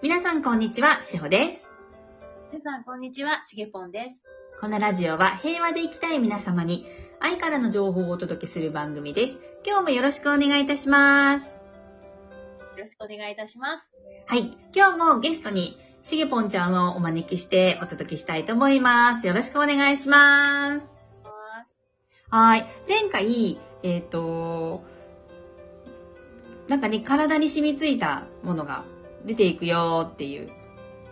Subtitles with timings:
[0.00, 1.68] 皆さんこんにちは、しほです。
[2.52, 3.42] 皆さん、こんにちは。
[3.44, 4.22] しげぽんです。
[4.60, 6.86] このラジオは平和で生きたい皆様に
[7.18, 9.36] 愛からの情報をお届けする番組です。
[9.66, 11.56] 今日もよろしくお願いいたします。
[11.56, 11.58] よ
[12.78, 13.88] ろしくお願いいたします。
[14.28, 14.56] はい。
[14.72, 19.26] 今日もゲストにしげぽんちゃんをお招きしてお届けしたいと思います。
[19.26, 20.94] よろしくお願いします。
[22.30, 22.68] はい。
[22.88, 24.84] 前回、えっ、と、
[26.68, 28.84] なんかね、体に染みついたものが
[29.28, 30.50] 出ていくよっていう、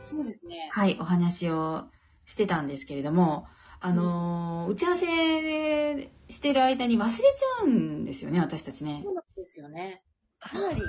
[0.03, 0.69] そうですね。
[0.73, 1.85] はい、お話を
[2.25, 3.47] してたんですけれども、
[3.81, 9.11] あのー打ち合わせしてる間に忘れちゃうんですよね、私たちねそ。
[9.11, 10.03] うなんですよね。
[10.41, 10.81] かなり、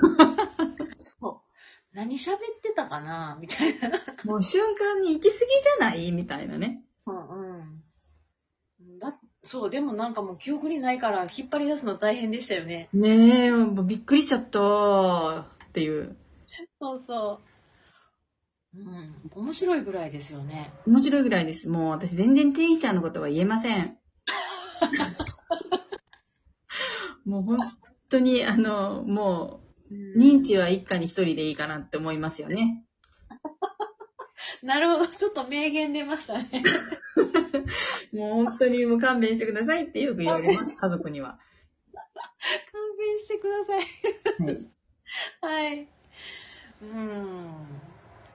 [0.97, 1.95] そう。
[1.95, 3.89] 何喋ってたかなみたいな。
[4.25, 6.11] もう瞬間に行き過ぎじゃない？
[6.11, 6.83] みたいなね。
[7.05, 8.99] うんうん。
[8.99, 12.89] だそう、でもなんかもう記憶にないから引っ張り出すの大変でしたよね。
[12.93, 16.15] ねえ、もうびっくりしちゃったっていう。
[16.79, 17.41] そうそ
[18.73, 18.79] う。
[18.79, 19.31] うん。
[19.43, 20.71] 面白いぐらいですよね。
[20.85, 21.67] 面白いぐらいです。
[21.67, 23.97] もう私全然天使ちゃんのことは言えません。
[27.25, 27.59] もう本
[28.09, 32.85] 当に、あの、もう、認知は一家に一人でいいかなって思いますよね。
[34.63, 35.07] なるほど。
[35.07, 36.63] ちょっと名言出ましたね。
[38.13, 41.39] もう本当にもう勘弁してくださいってよく言われます、家族には。
[42.71, 43.83] 勘弁してください。
[44.43, 44.69] はい。
[45.41, 45.87] はい。
[46.81, 47.81] うん。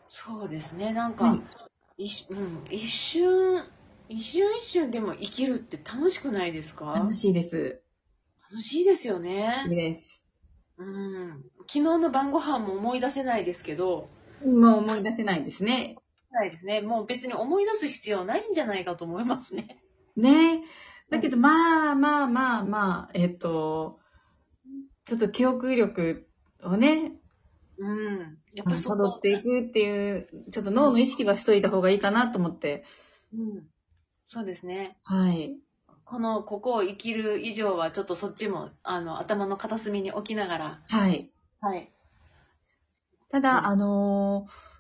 [0.07, 0.93] そうですね。
[0.93, 1.43] なんか、はい
[1.99, 3.63] 一うん、一瞬、
[4.09, 6.93] 一瞬一瞬でも生きるって楽しくないですか？
[6.95, 7.83] 楽しいです。
[8.51, 9.67] 楽しいですよね。
[9.69, 10.27] です。
[10.79, 11.43] うん。
[11.61, 14.09] 昨日の晩ご飯も思い出せないですけど、
[14.45, 15.97] もう思い出せないですね。
[16.31, 16.81] ないですね。
[16.81, 19.83] もう別に思い出す必要ないんじゃないかと思いますね。
[20.17, 20.65] ね
[21.11, 24.01] だけど、まあまあまあまあ、えっと、
[25.05, 26.27] ちょっと記憶力
[26.63, 27.13] をね、
[27.83, 28.39] うん。
[28.55, 32.85] やっぱそこ辿っていくっていう、ちょっと脳の意識はしといた方がいいかなと思って。
[33.35, 33.67] うん。
[34.29, 34.97] そうですね。
[35.05, 35.57] はい。
[36.05, 41.31] この、ここを生きる以上は、ちょっとそっちも、あの、頭の片隅に置きながら、はい。
[41.61, 41.93] はい。
[43.29, 44.73] ただ、うんあのー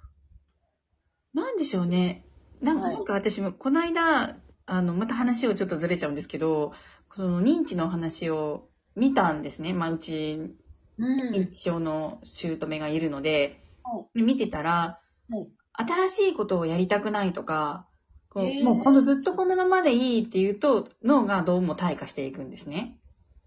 [1.34, 2.26] なんでしょうね。
[2.60, 4.36] なんか私も、この間、
[4.66, 6.74] あの、また話をちょっとずれちゃうんですけど、
[7.16, 9.72] その認知の話を見たんですね。
[9.72, 10.54] まあ、うち、うん。
[10.98, 17.86] 認知症の姑がいるので、は見てたら、はい新しいことをやりたくないとか、
[18.28, 22.98] こうもうこのずっとこのままでいいっていうと、脳がどうも退化していくんですね。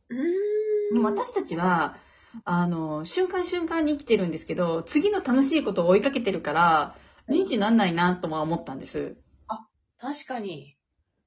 [0.10, 0.16] う
[0.94, 1.02] でん。
[1.02, 1.98] も私たちは、
[2.44, 6.96] あの、瞬間瞬間に生きてるんですけど、次の楽しいことを追いかけてるから、
[7.30, 9.18] 認知になんないなとは思ったんです。
[10.00, 10.76] 確かに。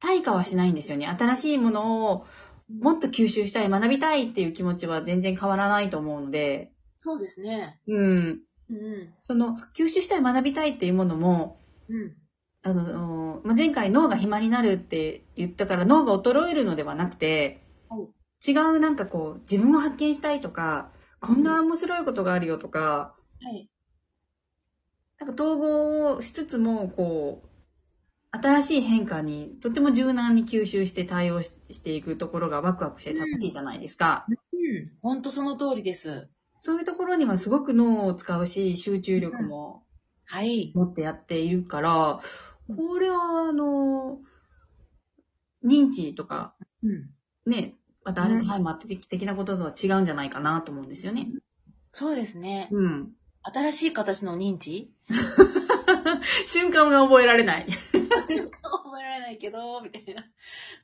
[0.00, 1.06] 退化はしないんですよね。
[1.06, 2.26] 新しいものを
[2.68, 7.80] もっと吸収したい、学びたいっていう気持ちは全然変わらないと思うので、そうですね。
[7.86, 8.40] うん。
[8.70, 9.14] うん。
[9.22, 11.58] その、吸収したい、学びたいっていうものも、
[11.88, 12.16] うん。
[12.62, 18.08] あの、まあ、前回脳が暇になるって言ったから脳が衰えるのではなくて、はい
[18.46, 23.68] 違うなんかこう、自分を発見したいとか、こんな面白いことがあるよとか、はい。
[25.18, 27.47] なんか統合をしつつも、こう、
[28.30, 34.26] 新しい変化にとても柔軟に吸収して対応ししていくところがワクワクして楽しいじゃないですか。
[34.28, 34.36] うん。
[35.00, 36.28] 本当その通りです。
[36.54, 39.84] そういうところにはすごく脳を使うし、集中力も
[40.24, 40.72] はい。
[40.74, 42.20] 持ってやっているから、
[42.76, 44.18] これはあの、
[45.64, 47.10] 認知とか、うん。
[47.50, 51.28] ね、またアルツハイマー的的なこととは違うんじゃないかなと思うんですよね。
[51.88, 52.68] そうですね。
[52.70, 53.12] うん。
[53.42, 54.92] 新しい形の認知？
[56.46, 57.66] 瞬間が覚えられない。
[58.28, 60.24] 瞬間は覚えられないけど、みたいな。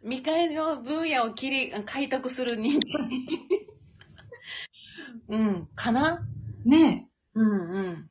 [0.03, 2.99] 未開の分野を切り、開拓する認知。
[5.29, 5.69] うん。
[5.75, 6.27] かな？
[6.65, 8.11] ねうんうん。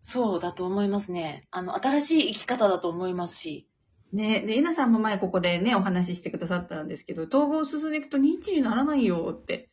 [0.00, 1.46] そうだと思いますね。
[1.50, 3.68] あの、新しい生き方だと思いますし。
[4.12, 9.70] ねで、えなさんも前ここでね、お話ししてくださったんですけど、統合を進んでいくと認知にならないよって、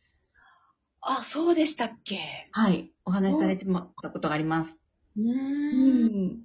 [1.00, 2.18] あ、そうでしたっけ？
[2.52, 4.78] はい、お話しされてもらったことがあります。
[5.16, 6.43] うん。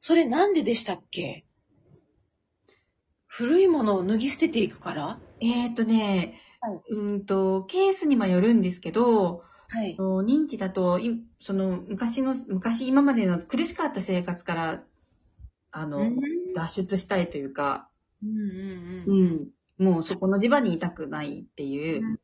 [0.00, 1.44] それなんででしたっけ？
[3.26, 5.18] 古いものを脱ぎ捨てていくから？
[5.40, 9.96] えーっとね、はいうんと、ケースにもよるんですけど、はい。
[9.98, 14.82] 認知だと、いその昔の、昔今までの苦しかった生活から、
[15.70, 16.16] あの、うん
[16.54, 17.88] 脱出したいというか、
[18.22, 22.18] うんうんうん、もうそこの地場にいたくないっていう、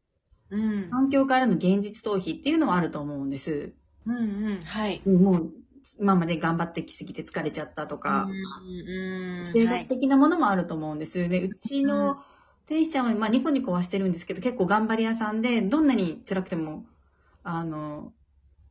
[0.50, 0.58] うん。
[0.58, 0.90] うん。
[0.90, 3.74] 環境からの現実逃避っていうのはあると思うんです。
[4.06, 4.20] うんう
[4.54, 4.60] ん。
[4.64, 5.02] はい。
[5.06, 5.52] もう、
[5.98, 8.26] 今まで頑張ってきすぎて疲れちゃったとか。
[9.44, 9.88] 生活はい。
[9.88, 11.28] 的なものもあると思うんです。
[11.28, 12.16] で、うちの
[12.66, 16.84] 天使ちゃんは、まあ、ニコニコはしてるんですけど、結構頑張り屋さんで、どんなに辛くても、
[17.42, 18.12] あの、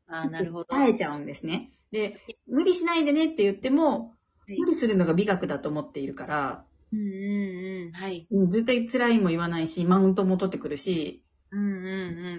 [0.07, 0.65] あ、なるほど。
[0.65, 1.71] 耐えちゃうんですね。
[1.91, 2.17] で、
[2.47, 7.91] 無理しないでねって言っても、はい無理するのが美学だと思っているから、うんうんうん。
[7.93, 8.27] はい。
[8.29, 11.81] うん絶対辛いも言わないし、マウントも取ってくるし、うんうんう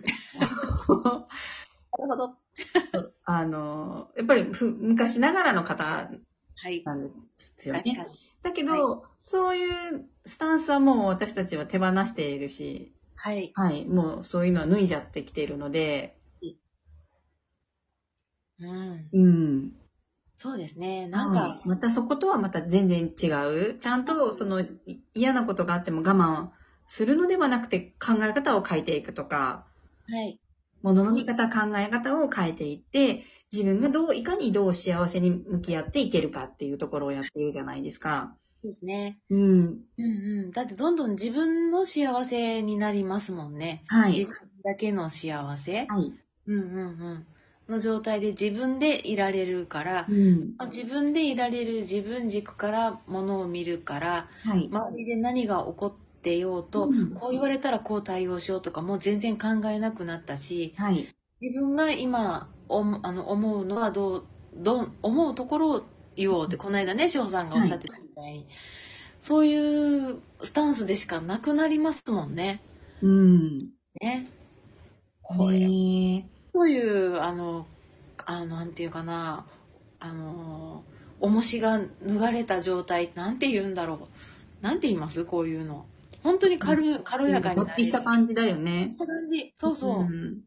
[0.01, 0.03] ん。
[0.37, 2.37] なるほど。
[3.25, 6.11] あの、やっぱりふ昔ながらの方
[6.57, 6.83] はい。
[6.85, 7.13] なんで
[7.59, 7.83] すよね。
[7.85, 8.09] 確かに。
[8.43, 9.67] だけど、そうい
[9.97, 13.53] うスタンスはもう私たちは手放しているし、はい。
[13.55, 16.19] はい、もうそういうのは脱いじゃってきているので、
[18.59, 19.11] うん。
[19.13, 19.73] うん。
[20.37, 21.07] そうですね。
[21.09, 23.29] なんはか、いまたそことはまた全然違
[23.73, 23.79] う。
[23.79, 24.69] ちゃんと、その、い
[25.15, 26.51] 嫌なことがあっても我慢
[26.87, 29.67] するのではなくて考え方を変えていくとか、
[30.07, 30.41] はい。
[30.85, 38.37] 物の見方、考え方を変えていって、自分がどう、いかにどう幸せに向き合っていけるかっていうところをやっているじゃないですか。
[38.63, 39.19] ですね。
[39.31, 39.85] うん。
[39.99, 40.51] うんうん。
[40.53, 43.85] だってどんどん自分の幸せになりますもんね。
[43.89, 44.13] はい。
[44.13, 44.35] 自分
[44.65, 45.87] だけの幸せ。
[45.87, 46.13] はい。
[46.47, 47.27] うんうんうん。
[47.69, 50.55] の状態で自分でいられるからう、ん。
[50.59, 54.69] まあ自分でいられる自分軸からものを見るから、はい。
[54.71, 61.15] 周りで何が起こってようと、うんこう言われたらこう対応しようとかもう全然考えなくなったし、はい。
[61.43, 64.25] 自分が今あの思うのはどう、
[64.57, 65.83] どう、思うところを
[66.17, 68.47] 言おうって、この間ね、志保さんがおっしゃってたみたいに、
[69.21, 72.63] そういうスタンスでしかなくなりますもんね。
[73.03, 73.59] うん。
[74.01, 74.27] ね。
[75.21, 77.67] これ、ねそういう、あの、
[78.25, 79.45] あの、なんていうかな、
[80.01, 80.83] あの、
[81.21, 84.09] 重しが脱がれた状態、なんて言うんだろ
[84.63, 84.65] う。
[84.65, 85.25] なんて言います？
[85.27, 85.85] こういうの。
[86.25, 87.85] 本当に軽,、軽やかになれる。
[87.85, 88.91] した感じだよね。
[88.91, 89.55] した感じ。
[89.59, 90.03] そうそう。
[90.05, 90.41] ん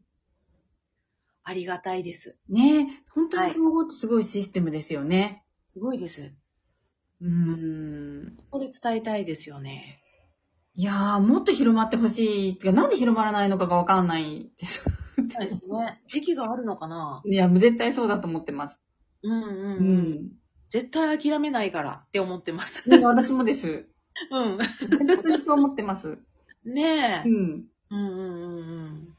[1.44, 2.36] ありがたいです。
[2.48, 5.44] ね本当に統合ってすごいシステムですよね。
[5.68, 6.32] すごいです。
[7.22, 8.36] うん。
[8.50, 10.02] これ伝えたいですよね。
[10.74, 12.58] いやー、もっと広まってほしい。
[12.58, 14.80] てか、なんで広まらないのかがわかんないです。
[14.80, 16.02] そうですね。
[16.08, 18.82] 時期があるのかないや、絶対そうだと思ってます。
[19.22, 20.30] ううんうんうん。
[20.68, 22.88] 絶対諦めないからって思ってます。
[22.88, 23.88] ね私もです。
[24.30, 24.58] うん。
[24.58, 26.18] 本当にそう思ってます。
[26.64, 27.28] ねえ。
[27.28, 27.66] うん。
[27.90, 29.16] うんうんうんうん。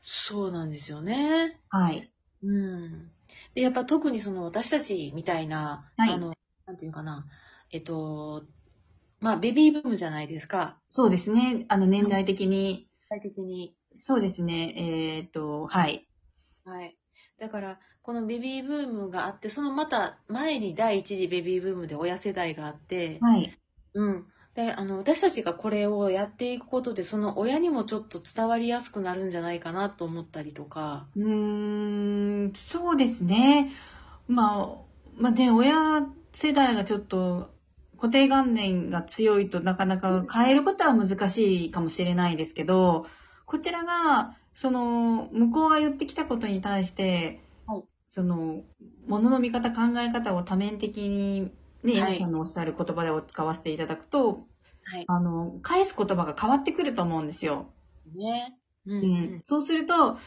[0.00, 1.60] そうなんですよね。
[1.68, 2.12] はい。
[2.42, 3.10] うん。
[3.54, 6.34] で、やっぱ特にその私たちみたいな、はいあの、
[6.66, 7.26] なんていうのかな、
[7.70, 8.44] えっと、
[9.20, 10.78] まあ、ベビーブームじゃないですか。
[10.88, 11.64] そうですね。
[11.68, 12.88] あの、年代的に。
[13.02, 13.76] 具体的に。
[13.94, 14.74] そうですね。
[14.76, 16.08] えっ、と、はい。
[16.64, 16.96] はい。
[17.38, 23.56] だから、このベビーブームがあって、そのまた前に第一次ベビーブームで親世代があって、はい。
[23.94, 24.26] うん。
[24.54, 31.06] で、あの、私たちがこれをやっていくことで、その親にもちょっと伝わりやすくなるんじゃないかなと思ったりとか。
[31.16, 33.70] うーん、そうですね。
[34.28, 34.76] まあ、
[35.16, 37.50] まあね、親世代がちょっと
[37.96, 43.06] 固定観念が強いとなかなか変えることは難しいかもしれないですけど、
[43.46, 48.62] こちらが、その、向こうが言ってきたことに対して、はいその、
[49.06, 51.50] 物の見方、考え方を多面的に、
[51.82, 54.46] ね、はさんのおっしゃる言葉で使わせていただくと、
[54.84, 55.04] はい。
[55.06, 57.72] あの、返す言葉が変わってくると思うんですよ。
[58.12, 58.56] ね。
[58.86, 60.18] うん、ううんん、そうすると、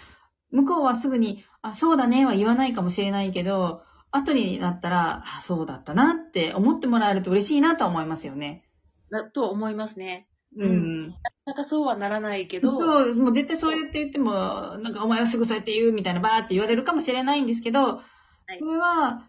[0.52, 8.64] 向こうはすぐに、あ、そうだねは言わないかもしれないけど、後になったら、あ、そうだったなって思ってもらえると嬉しいなとは思いますよね。
[9.12, 10.28] だと思いますね。
[10.56, 10.72] ううん
[11.08, 11.16] ん。
[11.46, 19.28] なんかそうはならないけど、そう、もう絶対そう言って言っても、なんかお前はすぐそうやって言うみたいなバーって言われるかもしれないんですけど、いそれは、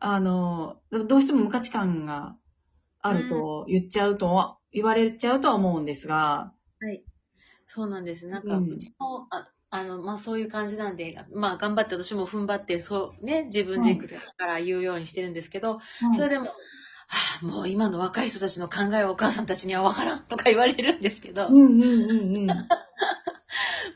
[0.00, 2.36] あの、どうしても無価値観が
[3.00, 6.52] あると言っちゃうとは、言われちゃうとは思うんですが、
[7.66, 8.26] そうなんです。
[8.26, 15.80] なんか、ううんちも、ああの、まあ、そういう感じなんで、まあ、頑張って私も踏ん張って、そう、ね、自分軸から言うようにしてるんですけど、
[16.14, 16.52] それでも、は
[17.42, 22.68] あ、もう今の若い人たちの考えはお母さんたちには分からんとか言われるんですけど、うんうんうんうん。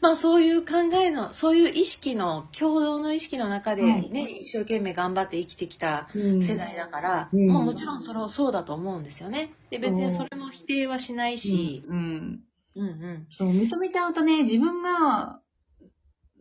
[0.01, 4.09] まあそういう考えの、そういう意識の、共同の意識の中ではい。
[4.11, 6.43] ね、一生懸命頑張って生きてきたうん。
[6.43, 7.47] 世代だから、うん。
[7.49, 9.53] まあもちろんそれをそうだと思うんですよね。
[9.71, 12.41] で、別にそれも否定はしないし、うん。
[12.77, 13.05] うんうん。
[13.05, 13.27] うん。
[13.31, 15.41] そう、認めちゃうとね、自分が、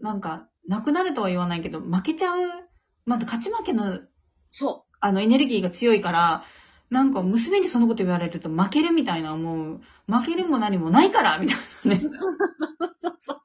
[0.02, 2.70] なんか、なくなるとは言わないけど、負けちゃう、
[3.06, 4.00] まだ勝ち負けの、
[4.48, 6.44] そあの、エネルギーが強いから、
[6.90, 9.82] なんか、娘にそのこと言われると負けるみたいな思う。
[10.08, 12.10] 負けるも何もないからみたいなねう。。
[12.10, 13.40] そうそうそうそう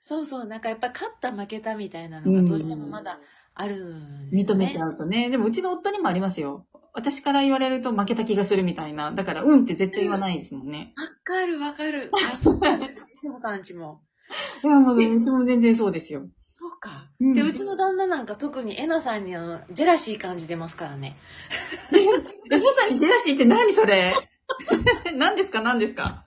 [0.00, 0.44] そうそう。
[0.46, 3.18] なんかやっぱ勝った負けたみたいなのがどうしてもまだ
[3.54, 4.66] あるんですよね。
[4.66, 5.30] 認めちゃうとね。
[5.30, 6.66] でも、うちの夫にもありますよ。
[6.92, 9.10] 私から言われると負けた気がするみたいな。
[9.12, 10.94] だから、うんって絶対言わないですもんね。
[10.96, 12.10] わかるわかる。
[12.32, 13.04] あ、 そうなんです。
[13.14, 14.02] 志保さんちも。
[14.62, 16.28] いや、もう、うちも全然そうですよ。
[16.58, 17.10] そうか。
[17.20, 21.18] うんで、うちの旦那なんか特にえなさんにあの、ジェラシー感じてますからね。
[21.92, 21.96] え、
[22.50, 24.14] 皆さんにジェラシーって何それ？
[25.12, 25.60] 何ですか？
[25.60, 26.24] 何ですか？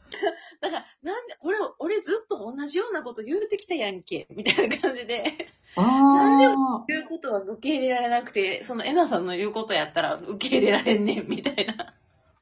[0.61, 5.47] だから、なんで、俺、俺ずっと同じようなこと言うてきたやんけ、みたいな感じで。
[5.75, 11.95] あなん言うことは受け入れられなくて、そのエナさんの言うことやったら受け入れられんねん、みたいな。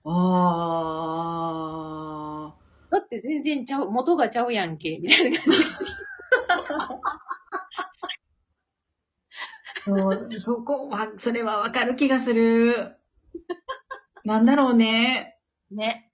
[0.05, 2.53] あ
[2.89, 5.59] だって全然ちゃう、元がちゃうやんけ、みたいな感じ。
[9.87, 12.97] そう、そこは、それはわかる気がする。
[14.25, 15.37] なんだろうね。
[15.71, 16.11] ね。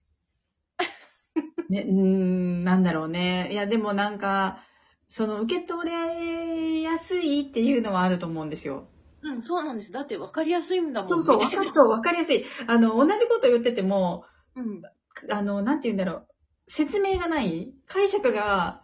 [1.70, 3.50] ね、うーん、なんだろうね。
[3.52, 4.60] いや、でもなんか、
[5.08, 8.88] その受け取れやすいっていうのはあると思うんですよ。
[9.24, 9.92] うん、そうなんです。
[9.92, 11.10] だって分かりやすいんだもん。
[11.10, 12.46] そうそう、わみたいなかる、そう、わかりやすい。
[12.68, 14.26] あの、同じこと言ってても、
[14.56, 14.82] うん。
[15.30, 16.28] あの、なんて言うんだろう。
[16.68, 18.83] 説明がない解釈が、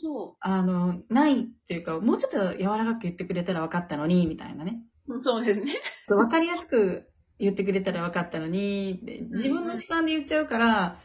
[0.00, 4.80] そあの、ないっていうか、もうちょっと柔らかく言ってくれたら分かったのに、みたいなね。
[5.08, 5.20] う。
[5.20, 5.74] そうですね。
[6.04, 10.98] そう、分かりやすく言ってくれたら分かったのに、で自分の主観で言っちゃうから、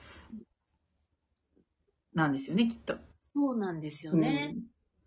[2.13, 2.97] なんですよね、きっと。
[3.19, 4.55] そうなんですよね。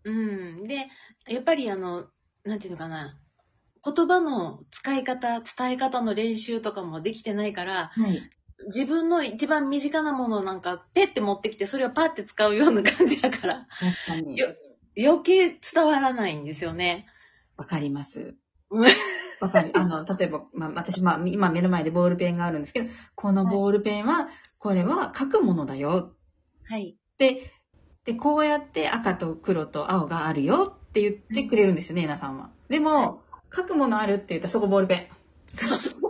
[0.03, 0.63] うん。
[0.65, 0.87] で、
[1.29, 2.07] やっぱりあの、
[2.43, 3.17] なんていうのかな。
[3.83, 8.03] 言葉の使い方、伝え方の練習とかもできてないから、うん。
[8.03, 8.29] はい。
[8.65, 13.67] 自分の一番身近なものをなんか、ペッて持ってきて、それをパッて使うような感じだから、
[14.97, 17.05] 余計伝わらないんですよね。
[17.55, 18.35] わかります
[18.71, 18.85] うん。
[19.39, 19.71] わかる。
[19.75, 26.13] あの、例えば、まあ、私、まあ、今目の前でボールペンがあるんですけど、このボールペンは、これは書くものだよ。
[26.65, 26.97] はい。
[27.17, 27.51] で、
[28.05, 32.49] で、こうやって赤と黒と青があるよって言ってくれるんですよね、えなさんは。
[32.69, 33.21] でも、
[33.53, 35.07] 書くものあるって言ったらそこボールペン。
[35.47, 36.06] そうそう。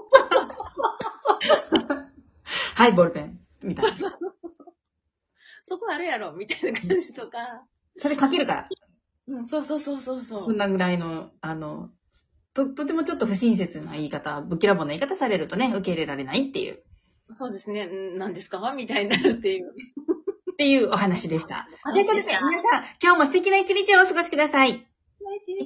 [2.77, 3.39] はい、ボールペン。
[3.63, 3.97] みたいな。
[5.65, 7.65] そこあるやろ、みたいな感じとか。
[7.97, 8.69] それ書けるから。
[9.27, 10.41] うん、そうそうそうそうそう。
[10.41, 11.89] そんなぐらいの、あの、
[12.53, 16.83] と、とてもちょっと不親切な言い方、ぶっきらぼうな言い方されるとね、受け入れられないっていう、
[17.31, 17.85] そうですね。
[17.87, 18.71] ん何ですか？
[18.73, 19.73] みたいになるっていう。
[20.51, 21.67] っていうお話でした。
[21.83, 24.87] おということで、皆さん、今日も素敵な一日をお過ごしください。
[25.43, 25.65] 一日